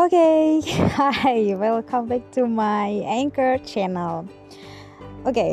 [0.00, 0.64] Oke, okay.
[0.96, 4.24] hi, welcome back to my Anchor channel.
[5.28, 5.52] Oke, okay.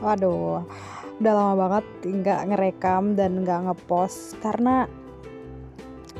[0.00, 0.64] waduh,
[1.20, 4.88] udah lama banget nggak ngerekam dan nggak ngepost karena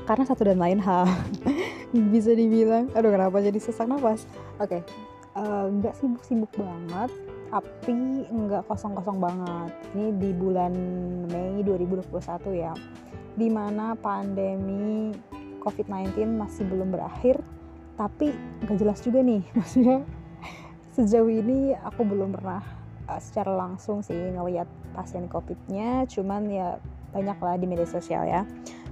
[0.04, 1.08] karena satu dan lain hal
[2.12, 4.28] bisa dibilang, aduh kenapa jadi sesak nafas?
[4.60, 4.92] Oke, okay.
[5.32, 7.08] uh, eh, nggak sibuk-sibuk banget,
[7.48, 9.72] tapi nggak kosong-kosong banget.
[9.96, 10.72] Ini di bulan
[11.32, 12.12] Mei 2021
[12.60, 12.76] ya,
[13.40, 15.16] di mana pandemi
[15.64, 17.40] COVID-19 masih belum berakhir
[17.94, 18.34] tapi
[18.66, 19.42] gak jelas juga nih.
[19.58, 20.04] Maksudnya
[20.94, 22.62] sejauh ini aku belum pernah
[23.10, 26.06] uh, secara langsung sih ngelihat pasien COVID-nya.
[26.10, 26.78] Cuman ya
[27.14, 28.42] banyak lah di media sosial ya.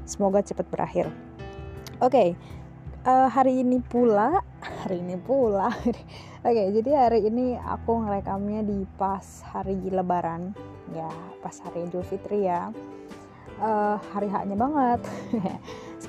[0.07, 1.07] Semoga cepat berakhir.
[2.03, 2.29] Oke okay,
[3.07, 4.43] uh, hari ini pula
[4.83, 5.71] hari ini pula.
[5.83, 5.95] Oke
[6.43, 10.55] okay, jadi hari ini aku ngerekamnya di pas hari lebaran.
[10.91, 11.11] Ya
[11.43, 12.71] pas hari Idul Fitri ya.
[13.63, 15.07] Uh, hari haknya banget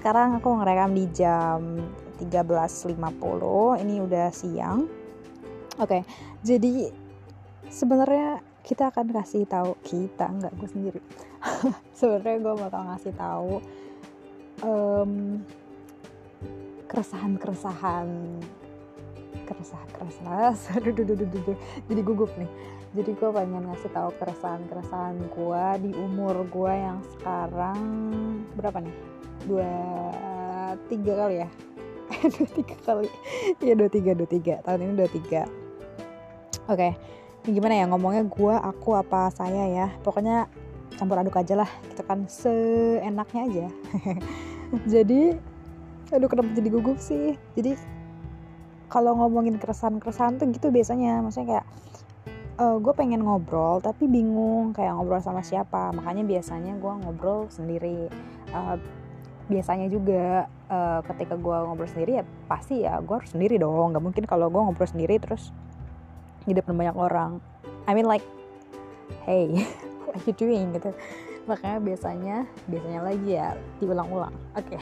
[0.03, 1.79] sekarang aku ngerekam di jam
[2.19, 2.91] 13.50
[3.87, 4.83] ini udah siang.
[5.79, 6.01] Oke okay,
[6.43, 6.91] jadi
[7.71, 10.99] sebenarnya kita akan kasih tahu kita nggak gue sendiri.
[11.95, 13.63] Sebenarnya gue bakal ngasih tahu
[14.67, 15.39] um,
[16.91, 18.07] keresahan keresahan
[19.47, 20.83] keresahan keresahan
[21.87, 22.51] jadi gugup nih.
[22.91, 27.79] Jadi gue pengen ngasih tahu keresahan keresahan gue di umur gue yang sekarang
[28.59, 29.13] berapa nih
[29.47, 29.69] dua
[30.88, 31.49] tiga kali ya?
[32.33, 33.09] Dua tiga kali.
[33.59, 34.55] Ya dua tiga dua tiga.
[34.63, 35.41] Tahun ini dua tiga.
[36.72, 36.95] Oke
[37.44, 37.52] okay.
[37.52, 37.86] gimana ya?
[37.89, 39.88] Ngomongnya gue aku apa saya ya?
[40.05, 40.47] Pokoknya
[40.95, 42.23] campur aduk aja lah gitu kan.
[42.30, 43.67] Seenaknya aja.
[44.94, 45.36] Jadi
[46.14, 47.33] aduh kenapa jadi gugup sih?
[47.58, 47.73] Jadi
[48.86, 51.19] kalau ngomongin keresahan-keresahan tuh gitu biasanya.
[51.25, 51.66] Maksudnya kayak
[52.61, 55.89] uh, gue pengen ngobrol tapi bingung kayak ngobrol sama siapa.
[55.91, 58.08] Makanya biasanya gue ngobrol sendiri.
[58.53, 58.77] Uh,
[59.52, 63.91] biasanya juga uh, ketika gue ngobrol sendiri ya pasti ya gue harus sendiri dong.
[63.91, 65.52] Nggak mungkin kalau gue ngobrol sendiri terus
[66.48, 67.43] di depan banyak orang.
[67.87, 68.23] I mean like
[69.27, 69.52] hey
[70.08, 70.71] what you doing?
[70.71, 70.95] Gitu.
[71.43, 72.36] Makanya biasanya
[72.71, 74.36] biasanya lagi ya diulang-ulang.
[74.55, 74.80] Oke.
[74.80, 74.81] Okay.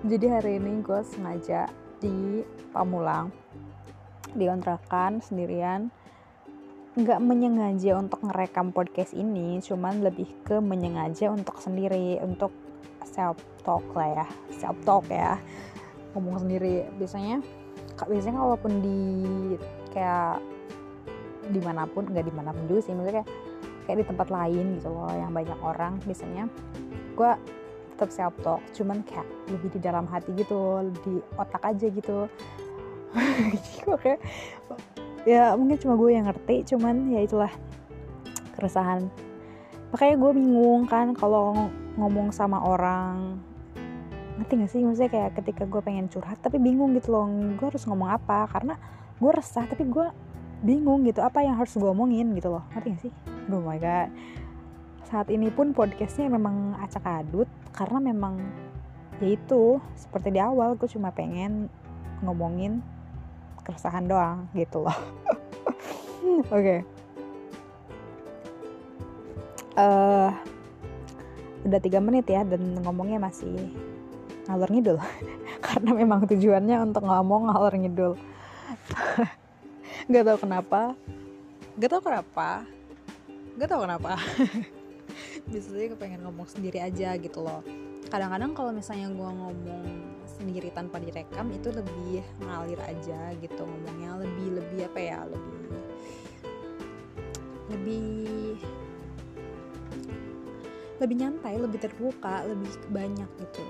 [0.00, 1.68] jadi hari ini gue sengaja
[2.00, 2.40] di
[2.72, 3.28] Pamulang
[4.32, 5.92] di kontrakan sendirian.
[6.96, 12.50] Nggak menyengaja untuk ngerekam podcast ini cuman lebih ke menyengaja untuk sendiri untuk
[13.06, 15.36] self talk lah ya self talk ya.
[16.16, 17.38] Ngomong sendiri biasanya
[18.08, 19.00] biasanya walaupun di
[19.92, 20.40] kayak
[21.50, 23.28] di mana pun nggak di mana pun juga sih maksudnya kayak,
[23.84, 26.46] kayak di tempat lain gitu loh yang banyak orang biasanya
[27.18, 27.30] gue
[27.98, 32.30] tetap self talk cuman kayak lebih di dalam hati gitu di otak aja gitu.
[33.94, 34.16] Oke
[35.28, 37.52] ya mungkin cuma gue yang ngerti cuman ya itulah
[38.56, 39.08] keresahan.
[39.90, 41.68] Makanya gue bingung kan kalau
[42.00, 43.36] ngomong sama orang.
[44.40, 44.80] Ngerti gak sih?
[44.80, 48.48] Maksudnya kayak ketika gue pengen curhat tapi bingung gitu loh gue harus ngomong apa?
[48.48, 48.80] Karena
[49.20, 50.08] gue resah tapi gue
[50.64, 52.64] bingung gitu apa yang harus gue omongin gitu loh.
[52.72, 53.12] Ngerti gak sih?
[53.52, 54.08] Oh my god.
[55.04, 58.40] Saat ini pun podcastnya memang acak adut karena memang
[59.20, 61.68] ya itu seperti di awal gue cuma pengen
[62.24, 62.80] ngomongin
[63.60, 64.96] keresahan doang gitu loh.
[66.48, 66.48] Oke.
[66.48, 66.80] Okay
[69.80, 70.30] uh,
[71.70, 73.70] udah tiga menit ya dan ngomongnya masih
[74.50, 74.98] ngalor ngidul.
[75.66, 78.12] Karena memang tujuannya untuk ngomong ngalor ngidul.
[80.10, 80.98] Nggak tahu kenapa.
[81.78, 82.48] Nggak tahu kenapa.
[83.54, 84.10] Nggak tahu kenapa.
[85.50, 87.62] Biasanya kepengen ngomong sendiri aja gitu loh.
[88.10, 89.84] Kadang-kadang kalau misalnya gue ngomong
[90.26, 94.18] sendiri tanpa direkam itu lebih ngalir aja gitu ngomongnya.
[94.26, 95.18] Lebih lebih apa ya?
[95.30, 95.58] Lebih
[97.70, 98.58] lebih
[101.00, 103.64] lebih nyantai lebih terbuka lebih banyak gitu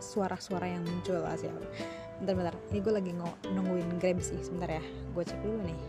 [0.00, 1.52] suara-suara yang muncul lah sih
[2.20, 2.54] bentar bentar.
[2.68, 3.12] Ini gue lagi
[3.48, 4.84] nungguin grab sih sebentar ya.
[5.16, 5.80] Gue cek dulu nih